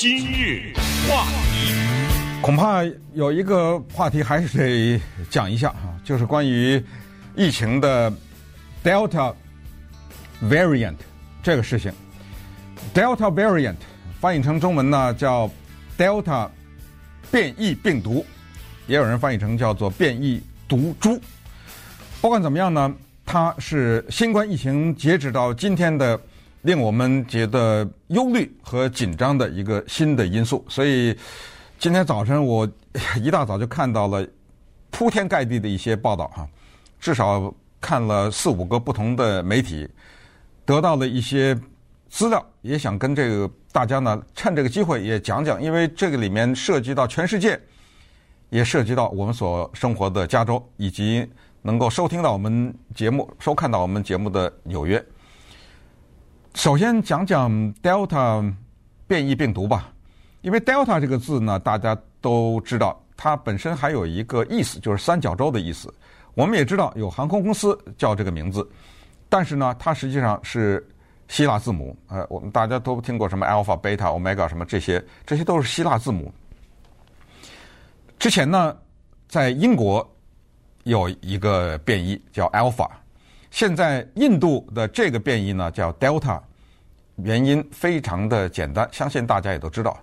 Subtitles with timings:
[0.00, 0.72] 今日
[1.06, 1.74] 话题，
[2.40, 6.82] 恐怕有一个话题还是得讲一下哈，就是关于
[7.36, 8.10] 疫情的
[8.82, 9.34] Delta
[10.44, 10.94] variant
[11.42, 11.92] 这个事情。
[12.94, 13.76] Delta variant
[14.18, 15.50] 翻译成中文呢叫
[15.98, 16.48] Delta
[17.30, 18.24] 变异病毒，
[18.86, 21.20] 也有人翻译成叫做变异毒株。
[22.22, 22.90] 不管怎么样呢，
[23.26, 26.18] 它是新冠疫情截止到今天的。
[26.62, 31.16] 令我们觉得忧虑和紧张的一个新的因素，所以
[31.78, 32.68] 今天早晨我
[33.22, 34.26] 一大早就看到了
[34.90, 36.46] 铺天盖地的一些报道哈，
[37.00, 39.88] 至少看了四五个不同的媒体，
[40.66, 41.58] 得到了一些
[42.10, 47.58] 资料，也想跟这个大家呢趁这个机会也讲讲，因为这个里面涉及到全世界，
[48.50, 51.26] 也涉及到我们所生活的加州，以及
[51.62, 55.02] 能够收听到我们节目、收看到我们节目的纽约。
[56.54, 58.52] 首先讲讲 Delta
[59.06, 59.92] 变异病毒吧，
[60.42, 65.92] 因为 Delta 这个字呢，大家都知道，它本身还有一个意思，就是三角洲的意思。
[66.34, 68.68] 我们也知道有航空公司叫这个名字，
[69.28, 70.86] 但是呢，它实际上是
[71.28, 71.96] 希腊字母。
[72.08, 76.32] 呃，我们大家都听过什么 Alpha、Beta、Omega 什么这些，这些都是希腊字母。
[78.18, 78.76] 之前呢，
[79.28, 80.06] 在英国
[80.82, 82.88] 有一个变异叫 Alpha。
[83.50, 86.40] 现在印度的这个变异呢叫 Delta，
[87.24, 89.98] 原因非常的简单，相信大家也都知道，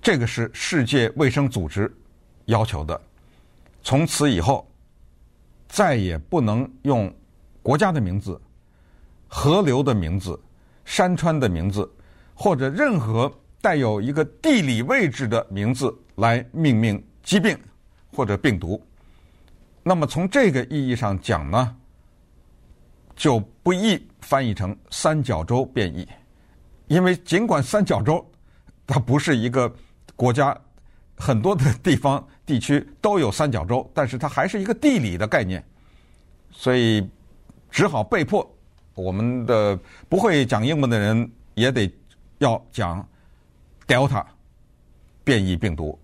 [0.00, 1.92] 这个是世界卫生组织
[2.46, 3.00] 要求的，
[3.82, 4.70] 从此以后
[5.68, 7.12] 再也不能用
[7.62, 8.40] 国家的名字、
[9.26, 10.38] 河流的名字、
[10.84, 11.90] 山川的名字，
[12.34, 17.58] 或者任何带有一个地理位置的名字来命名疾病
[18.12, 18.80] 或者病毒。
[19.82, 21.76] 那么从这个意义上讲呢，
[23.16, 26.06] 就不易翻译成三角洲变异，
[26.86, 28.24] 因为尽管三角洲
[28.86, 29.74] 它不是一个
[30.14, 30.56] 国家，
[31.16, 35.64] 很多的地方地区都有三角洲，但是它还是一个地理的概念，
[36.50, 37.08] 所以
[37.70, 38.48] 只好被迫
[38.94, 39.78] 我们的
[40.08, 41.90] 不会讲英文的人也得
[42.38, 43.06] 要讲
[43.86, 44.24] Delta
[45.24, 45.98] 变异病毒。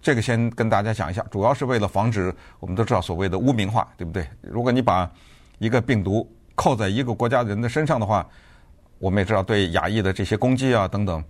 [0.00, 4.28] 这个先跟大家讲一下，主要是为了防止我们都知道所谓的污名化，对不对？
[4.42, 5.10] 如果你把
[5.58, 8.26] 一个病毒扣在一个国家人的身上的话，
[8.98, 11.22] 我们也知道对亚裔的这些攻击啊等等，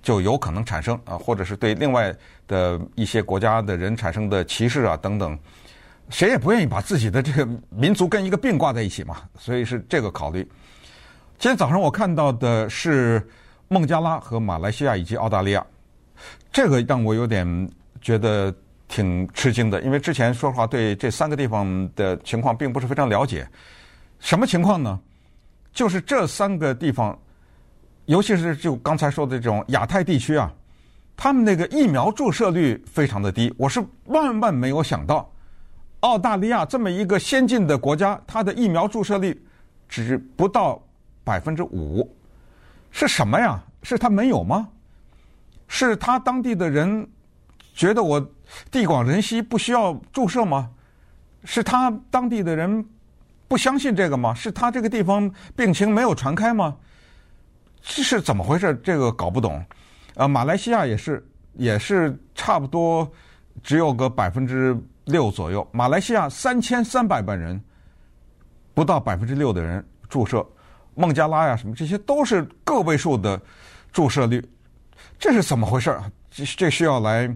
[0.00, 2.14] 就有可能产生啊，或者是对另外
[2.46, 5.36] 的一些国家的人产生的歧视啊等等，
[6.10, 10.48] 谁也不愿意把自己的这个民族跟一个病挂在一起嘛， 所以是这个考虑。
[11.40, 13.20] 今天早上我看到的是
[13.66, 15.66] 孟加拉和马来西亚以及澳大利亚，
[16.52, 17.68] 这个让我有点
[18.00, 18.54] 觉得
[18.86, 23.44] 挺吃惊的，因为之前说实话对这三个地方的情况并不是非常了解。
[24.22, 24.98] 什么情况呢？
[25.74, 27.18] 就是这三个地方，
[28.06, 30.50] 尤其是就刚才说的这种亚太地区啊，
[31.16, 33.52] 他们那个疫苗注射率非常的低。
[33.58, 35.28] 我是万万没有想到，
[36.00, 39.44] 澳大利亚这么一个先进的国家，它的疫苗注射率
[39.88, 40.80] 只不到
[41.24, 42.08] 百分之五。
[42.92, 43.60] 是什么呀？
[43.82, 44.68] 是他没有吗？
[45.66, 47.08] 是他当地的人
[47.74, 48.24] 觉得我
[48.70, 50.70] 地广人稀不需要注射吗？
[51.44, 52.86] 是他当地的人？
[53.52, 54.32] 不相信这个吗？
[54.32, 56.74] 是他这个地方病情没有传开吗？
[57.82, 58.74] 这是怎么回事？
[58.82, 59.62] 这个搞不懂。
[60.14, 61.22] 呃，马来西亚也是，
[61.58, 63.06] 也是差不多
[63.62, 64.74] 只有个百分之
[65.04, 65.68] 六左右。
[65.70, 67.62] 马来西亚三千三百万人，
[68.72, 70.42] 不到百分之六的人注射。
[70.94, 73.38] 孟加拉呀，什么这些都是个位数的
[73.92, 74.42] 注射率，
[75.18, 75.94] 这是怎么回事？
[76.30, 77.28] 这这需要来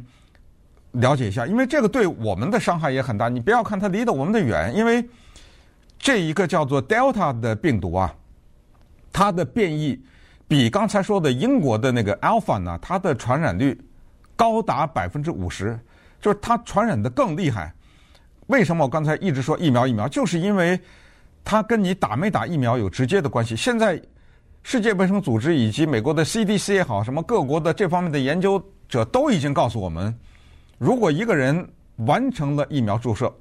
[0.92, 3.28] 了解一下，因为这个对我们的伤害也很大。
[3.28, 5.06] 你不要看它离得我们的远，因为。
[5.98, 8.14] 这一个叫做 Delta 的病毒啊，
[9.12, 10.00] 它的变异
[10.46, 13.80] 比刚才说的英国的那个 Alpha 呢，它的传染率
[14.36, 15.78] 高达百分之五十，
[16.20, 17.72] 就是它传染的更厉害。
[18.46, 20.06] 为什么我刚才一直说疫苗疫苗？
[20.06, 20.78] 就是因为
[21.44, 23.56] 它跟你打没打疫苗有直接的关系。
[23.56, 24.00] 现在
[24.62, 30.14] 世界卫生组织以及美国的 CDC 也好，什么各国的这方面的研究者都已经告诉我们，
[30.78, 33.32] 如果一个人完成了疫苗注射。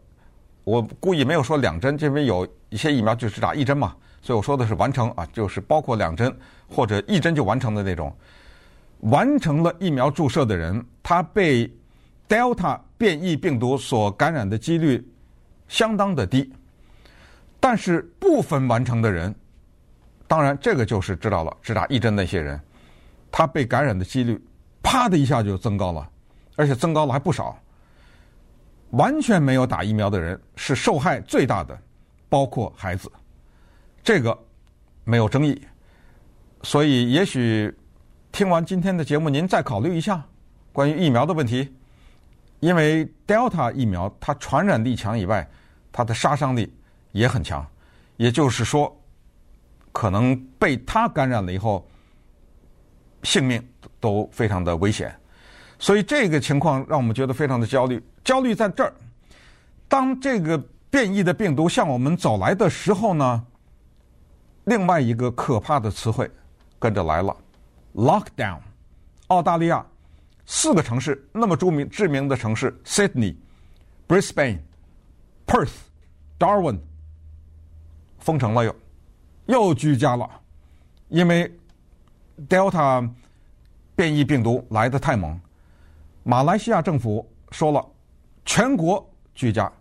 [0.65, 6.35] 我故意没有说两针，因为有一些疫苗就只打一针嘛，所以我说的是完成啊，就是包括两针
[6.67, 8.13] 或者一针就完成的那种。
[9.01, 11.71] 完成了疫苗注射的人，他被
[12.27, 15.07] Delta 变异病毒所感染的几率
[15.67, 16.51] 相当的低。
[17.59, 19.33] 但是部分完成的人，
[20.27, 22.59] 当然这个就是知道了，只打一针那些人，
[23.31, 24.43] 他被感染的几率
[24.81, 26.09] 啪的一下就增高了，
[26.55, 27.55] 而且增高了还不少。
[28.91, 31.77] 完全没有打疫苗的人是受害最大的，
[32.29, 33.11] 包括孩子，
[34.03, 34.37] 这个
[35.03, 35.59] 没有争议。
[36.63, 37.73] 所以，也许
[38.31, 40.23] 听完今天的节目，您再考虑一下
[40.71, 41.75] 关于疫苗的问题，
[42.59, 45.47] 因为 Delta 疫苗它传染力强以外，
[45.91, 46.73] 它的杀伤力
[47.11, 47.65] 也很强，
[48.17, 48.99] 也就是说，
[49.91, 51.87] 可能被它感染了以后，
[53.23, 53.61] 性命
[53.99, 55.13] 都非常的危险。
[55.77, 58.01] 所以这个情况让我们觉得非常的焦虑。
[58.25, 58.93] 焦虑在这儿，
[59.87, 60.57] 当这个
[60.89, 63.45] 变异的病毒向我们走来的时候呢，
[64.65, 66.29] 另外一个可怕的词汇
[66.79, 67.37] 跟着来了
[67.93, 68.59] ：lockdown。
[69.27, 69.85] 澳大利亚
[70.45, 73.35] 四个城市那么著名知名的城市：Sydney、
[74.07, 74.59] Brisbane、
[75.47, 75.71] Perth、
[76.39, 76.79] Darwin，
[78.19, 78.75] 封城了又，
[79.45, 80.29] 又居家了，
[81.09, 81.51] 因为
[82.49, 83.07] Delta
[83.95, 85.39] 变异病毒来得太猛。
[86.23, 87.83] 马来西亚政府说了，
[88.45, 89.71] 全国居家。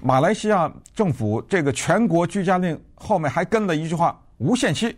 [0.00, 4.96] 马来西亚政府这个全国居家令后面还跟了一句话：无限期，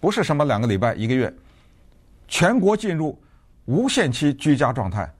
[0.00, 1.32] 不是什么两个礼拜、一个月，
[2.26, 3.20] 全国进入
[3.66, 5.12] 无限期居家状态。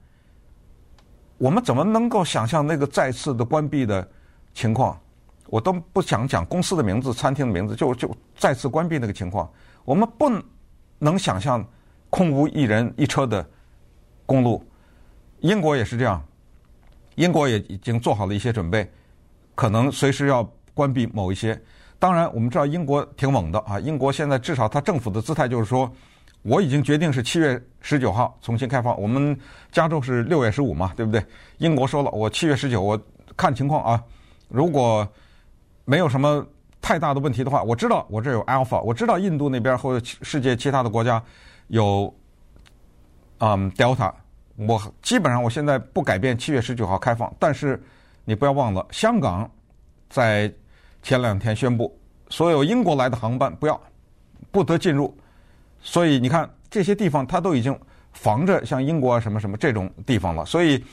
[1.37, 4.05] 我们怎么能够想象那个再次的关闭的
[4.53, 4.99] 情况？
[5.47, 9.49] 我都不想讲公司的名字、餐厅的名字，就就再次关闭那个情况。
[9.85, 10.29] 我们不
[10.99, 11.65] 能想象
[12.09, 13.47] 空无一人一车的。
[14.25, 14.61] 公路，
[15.39, 16.21] 英国也是这样，
[17.17, 18.89] 英国也已经做好了一些准备，
[19.55, 21.59] 可能随时要关闭某一些。
[21.97, 25.91] 当然，我们知道英国挺猛的啊，英国现在至少它政府的姿态就是说，
[26.43, 28.99] 我已经决定是七月十九号重新开放。
[29.01, 29.35] 我们
[29.71, 31.25] 加州是六月十五嘛，对不对？
[31.57, 32.99] 英国说了，我七月十九，我
[33.35, 34.03] 看情况啊，
[34.47, 35.07] 如果
[35.85, 36.45] 没有什么
[36.79, 41.21] 太大的问题的话，我知道我这有 Alpha，我知道印度那边或者世界其他的国家
[41.67, 42.13] 有。
[43.39, 44.11] 嗯，Delta，
[44.57, 47.81] 我基本上我现在不改变七月十九号开放，但是
[48.25, 49.49] 你不要忘了，香港
[50.09, 50.51] 在
[51.03, 51.95] 前两天宣布，
[52.29, 53.79] 所有英国来的航班不要
[54.51, 55.15] 不得进入，
[55.79, 57.77] 所以你看这些地方它都已经
[58.13, 60.83] 防着像英国啊什么什么这种地方了，所以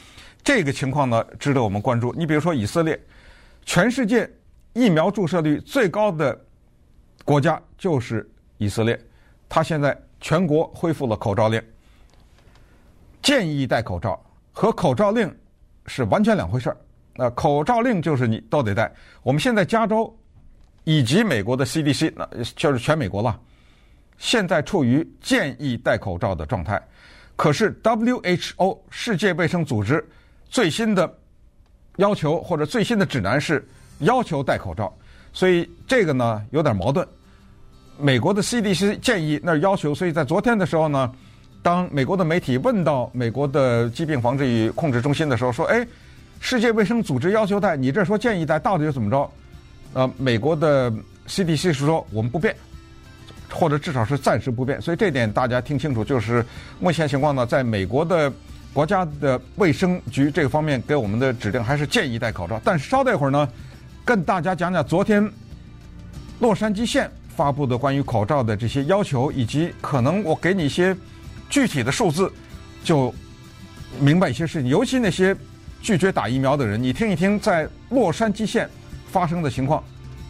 [0.43, 2.13] 这个情况呢值得我们关注。
[2.13, 3.01] 你比如说以色列，
[3.65, 4.31] 全世界
[4.75, 6.39] 疫苗注射率最高的
[7.25, 9.01] 国家就是以色列，
[9.49, 11.63] 它现在全国恢复了口罩令。
[13.25, 14.23] 建议戴口罩
[14.53, 15.35] 和口罩令
[15.87, 16.77] 是完全两回事儿。
[17.17, 18.93] 那口罩令就是你都得戴。
[19.23, 20.15] 我们现在加州
[20.85, 23.41] 以及美国的 CDC，那就是全美国了，
[24.19, 26.81] 现在处于建议戴口罩的状态。
[27.35, 30.07] 可是 WHO 世界卫生组织
[30.51, 31.11] 最新的
[31.97, 33.67] 要求或者最新的指南是
[34.01, 34.95] 要求戴口罩，
[35.33, 37.09] 所以这个呢有点矛盾。
[37.99, 41.11] 美国的 CDC 建议那要求，所以在昨天的时候呢。
[41.65, 45.85] 当美国的媒体问到美国的疾病防治与控制中心的时候，说：“哎，
[46.39, 49.31] 世界卫生组织要求戴，你这说建议戴，到底是怎么着？”
[49.95, 50.93] 呃，美国的
[51.27, 52.55] CDC 是说我们不变，
[53.51, 54.79] 或者至少是暂时不变。
[54.79, 56.45] 所以这点大家听清楚，就是
[56.79, 58.31] 目前情况呢，在美国的
[58.75, 62.61] 国家的卫生局这个方面给我们的指令还是建议戴口罩。
[62.63, 63.49] 但是稍待一会儿呢，
[64.05, 65.27] 跟大家讲讲昨天
[66.41, 70.95] 洛杉矶县发布的关于口罩的这些要求，以及可能我给你一些。
[71.55, 72.29] 具体的数字，
[72.83, 73.15] 就
[74.01, 74.69] 明白一些事情。
[74.69, 75.37] 尤其那些
[75.81, 78.69] 拒绝打疫苗的人，你听一听在洛杉矶县
[79.13, 79.81] 发生的情况，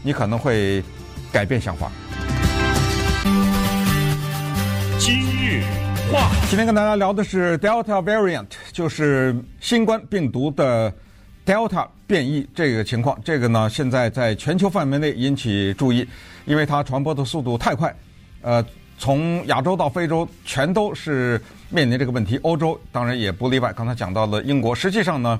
[0.02, 0.84] 你可能会
[1.32, 1.90] 改变想法。
[4.98, 5.62] 今日
[6.12, 10.92] 话，今天跟大家聊的是 Delta variant，就是新冠病毒的
[11.46, 13.18] Delta 变异这个情况。
[13.24, 16.06] 这个呢，现在在全球范围内引起注意，
[16.44, 17.96] 因为它传播的速度太快，
[18.42, 18.62] 呃。
[18.96, 22.38] 从亚洲到非洲，全都是面临这个问题。
[22.42, 23.72] 欧洲当然也不例外。
[23.72, 25.38] 刚才讲到了英国，实际上呢，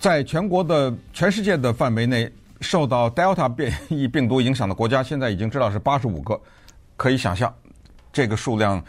[0.00, 6.38] 在全国的全世界的范围内，受到 Delta 变异病毒影响的国家，现在已经知道是八十五个。
[6.96, 7.54] 可以想象，
[8.12, 8.82] 这个数量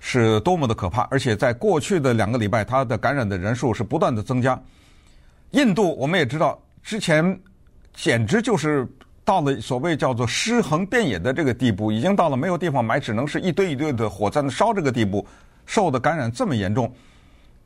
[0.00, 1.02] 是多么的可怕。
[1.02, 4.60] 而且在过去的两个礼拜，它的感染的人数是不断的增加。
[5.52, 7.40] 印度我们也知道，之前
[7.94, 8.86] 简直就是。
[9.26, 15.26] 到了所谓叫做尸横遍野的这个地步，已经到了没有地方埋，只能是一堆一堆的火在那烧这个地步，
[15.66, 16.94] 受的感染这么严重，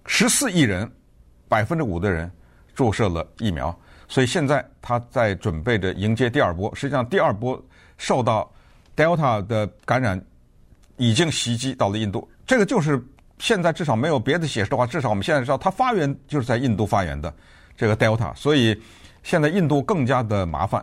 [0.06, 0.90] 十四亿人，
[1.50, 2.32] 百分之五的人
[2.74, 6.74] 注射了疫苗，所以现在他在准备着迎接第二波。
[6.74, 7.62] 实际上，第二波
[7.98, 8.50] 受到
[8.96, 10.18] Delta 的感染
[10.96, 12.98] 已经袭击到了印度，这个就是
[13.38, 17.30] 现在至少没有别的解释的话，至少我们现在知道它发源就是在印度发源的
[17.76, 18.80] 这个 Delta，所以
[19.22, 20.82] 现在印度更加的麻烦。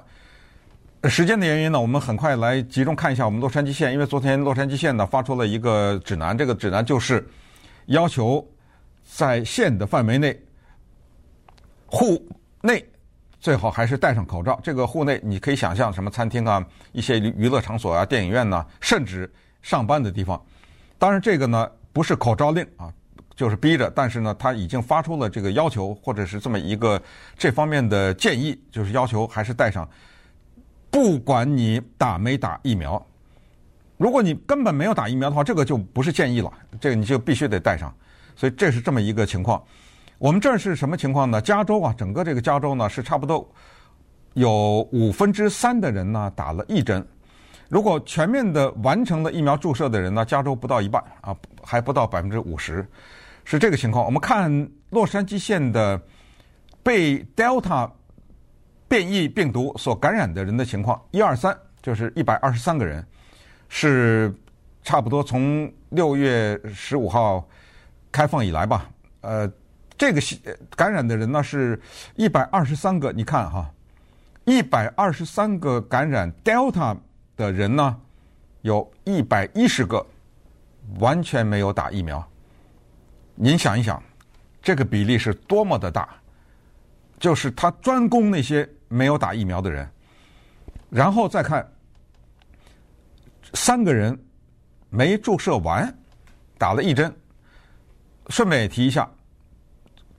[1.04, 7.26] 时间的原因呢，我们很快来集中看一下我们洛杉矶县，因为昨天洛杉矶县呢发出了一个指南，这个指南就是
[7.86, 8.46] 要求
[9.06, 10.38] 在县的范围内
[11.86, 12.22] 户
[12.62, 12.84] 内
[13.40, 14.60] 最好还是戴上口罩。
[14.64, 20.44] 这个户内你可以想象什么餐厅啊、一些娱乐场所啊、电影院呐、甚至上班的地方，
[20.98, 22.92] 当然，这个呢不是口罩令啊，
[23.36, 27.02] 就是逼着，但是呢，他已经发出了这个要求，或者是这么一个
[27.38, 29.88] 这方面的建议，就是要求还是戴上，
[30.98, 33.00] 不管你打没打疫苗。
[33.98, 36.52] 如果你根本没有打疫苗的话，这个就不是建议了，
[36.82, 37.94] 这个你就必须得戴上。
[38.36, 39.64] 所以这是这么一个情况。
[40.18, 41.40] 我们这儿是什么情况呢？
[41.40, 43.48] 加州啊，整个这个加州呢是差不多
[44.34, 47.08] 有五分之三的人呢打了一针。
[47.70, 52.84] 如果全面的完成了疫苗注射的人呢，加州不到一半啊，还不到百分之五十，
[53.46, 54.04] 是这个情况。
[54.04, 56.02] 我们看洛杉矶县的
[56.82, 57.88] 被 Delta
[58.88, 63.06] 变异病毒所感染的人的情况，一二三就是一百二十三个人，
[63.70, 64.34] 是
[64.84, 67.48] 差不多从六月十五号
[68.12, 68.90] 开放以来吧。
[69.22, 69.52] 呃，
[69.98, 70.22] 这个
[70.76, 71.80] 感染的人呢是
[72.16, 73.70] 一百二十三个，你看哈，
[74.46, 76.98] 一百二十三个感染 Delta。
[77.38, 77.96] 的人呢，
[78.64, 80.04] 有一百一十个
[80.98, 82.28] 完全没有打疫苗。
[83.36, 84.02] 您想一想，
[84.60, 86.10] 这个比例是多么的大？
[87.20, 89.90] 就是他专攻那些没有打疫苗的人，
[90.90, 91.68] 然后再看
[93.54, 94.18] 三个人
[94.90, 95.94] 没注射完，
[96.58, 97.14] 打了一针。
[98.30, 99.10] 顺便也提一下，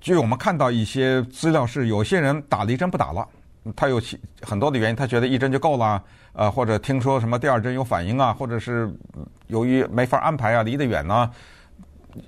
[0.00, 3.28] 据我们看到一些资料是，有些人打了一针不打了。
[3.76, 8.90] 他有其很多的原因，他觉得一针就够了，呃，或者听说什么第二针有反应啊，或者是
[9.48, 11.30] 由于没法安排啊，离得远呢、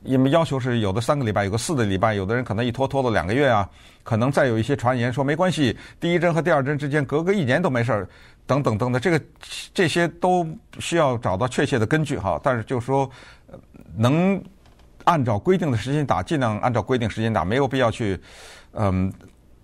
[0.03, 3.69] 因为要求是有的三个礼拜，有个四个礼拜，有的人可能一拖拖了两个月啊，
[4.03, 8.09] 可能再有一些传言说没关系，第一针和第二针之间隔个一年都没事儿，
[8.47, 9.21] 等等等等，这个
[9.73, 10.47] 这些都
[10.79, 12.41] 需要找到确切的根据哈。
[12.43, 13.11] 但是就说，
[13.97, 14.43] 能
[15.05, 18.21] 按照规定的时间打，尽量按照规定时间打，没有必要去
[18.73, 19.13] 嗯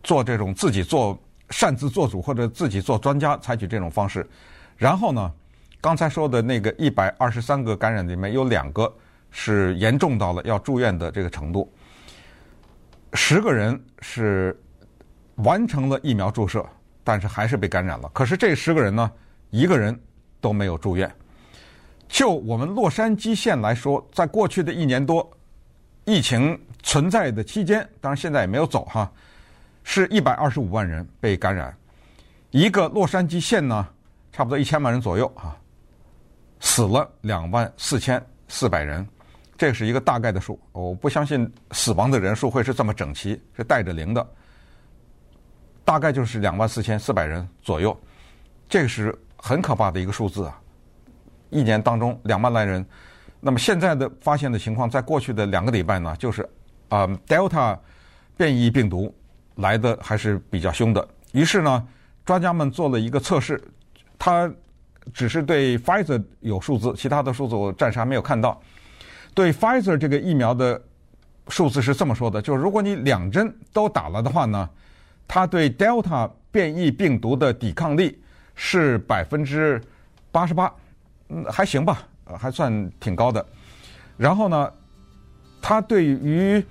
[0.02, 1.18] 做这种自己做。
[1.50, 4.28] 擅自做主或者自己做专家采取这种方式，
[4.76, 5.32] 然后呢，
[5.80, 8.92] 刚才说的那个一百二十三个感染里面有两个
[9.38, 11.70] 是严重到了要住院的这个程度，
[13.12, 14.58] 十个人是
[15.34, 16.64] 完成了疫苗注射，
[17.04, 18.08] 但是还是被感染了。
[18.14, 19.12] 可是这十个人呢，
[19.50, 19.94] 一个人
[20.40, 21.14] 都没有住院。
[22.08, 25.30] 就我们洛杉矶县来说，在过去的一年多
[26.06, 29.12] 疫情存在的期间，当然现在也没有走哈。
[29.84, 31.76] 是一百二十五万人被感染，
[32.52, 33.86] 一个洛杉矶县呢，
[34.32, 35.54] 差不多一千万人左右啊，
[36.58, 39.06] 死了两万四千四百人，
[39.56, 40.58] 这是一个大概的数。
[40.72, 44.26] 我不相信死亡的人数会是这么整齐，是带着零的，
[45.84, 47.98] 大概就是两万四千四百人左右，
[48.68, 50.60] 这个是很可怕的一个数字啊！
[51.50, 52.84] 一年当中两万来人，
[53.40, 56.48] 那么现在的发现的情况，在过去的两个礼拜呢，就是
[56.88, 57.78] 啊，Delta
[58.36, 59.14] 变异病毒。
[59.56, 61.88] 来的还是比较凶的，于是呢，
[62.26, 63.58] 专家们做了一个测试，
[64.18, 64.52] 他
[65.14, 68.60] 只是对 Pfizer 有数字，其他的数字我暂时还没有看到。
[69.36, 70.80] 对 Pfizer 这个疫苗的
[71.48, 74.66] 数字是这么说的：就是如果你两针都打了的话呢，
[75.28, 78.18] 它对 Delta 变异病毒的抵抗力
[78.54, 79.78] 是百分之
[80.32, 80.72] 八十八，
[81.28, 82.02] 嗯，还行吧，
[82.38, 83.44] 还算挺高的。
[84.16, 84.72] 然后呢，
[85.60, 86.64] 它对于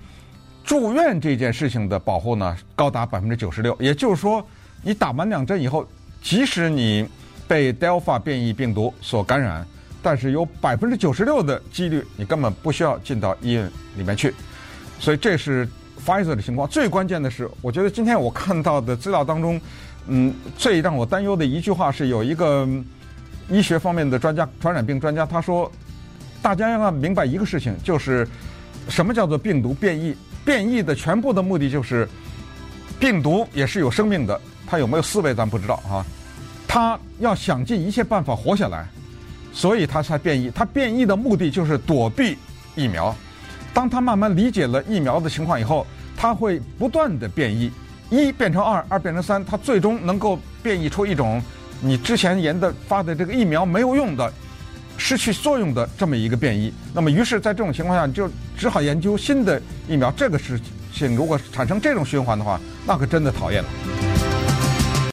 [0.64, 3.76] 住院这件事情的保护呢，高达百分之九十六。
[3.78, 4.44] 也就是说，
[4.82, 5.86] 你打完两针以后，
[6.20, 7.08] 即使你
[7.46, 9.64] 被 Delta 变异病毒所感染，
[10.02, 14.32] 但是有百分之九十六的几率，你根本不需要进到医院里面去。
[14.98, 15.68] 所以这是
[16.04, 16.68] Pfizer 的情况。
[16.68, 19.60] 最关键的是，我觉得今天我看到的资料当中，
[20.06, 22.68] 嗯，最让我担忧的一句话是，有一个
[23.48, 25.70] 医学方面的专家，传染病专家，他说，
[26.40, 28.26] 大家要明白一个事情，就是
[28.88, 30.16] 什么叫做病毒变异。
[30.44, 32.08] 变异的全部的目的就是，
[33.00, 36.06] 病毒也是有生命的，它有没有思维咱不知道啊，
[36.68, 38.86] 它要想尽一切办法活下来，
[39.56, 40.50] 所以它才变异。
[40.54, 42.36] 它变异的目的就是躲避
[42.74, 43.12] 疫苗。
[43.72, 47.72] 当它慢慢理解了疫苗的情况以后，它会不断的变异，
[48.10, 51.42] 一变成二，二变成三，它最终能够变异出一种
[51.80, 54.30] 你之前研的发的这个疫苗没有用的。
[54.98, 60.10] 失去作用的这么一个变异，那么于是，在这种情况下，你就只好研究新的疫苗。
[60.12, 60.58] 这个事
[60.90, 64.05] 情如果产生这种循环的话，那可真的讨厌了。